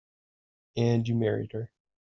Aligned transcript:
And 0.77 1.07
you 1.07 1.13
married 1.13 1.51
her. 1.51 1.69